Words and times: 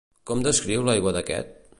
Com 0.29 0.39
descriu 0.47 0.87
l'aigua 0.87 1.13
d'aquest? 1.19 1.57